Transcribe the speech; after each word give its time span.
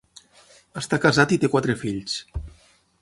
Està 0.81 0.99
casat 1.03 1.35
i 1.35 1.39
té 1.43 1.51
quatre 1.57 1.77
fills. 1.83 2.17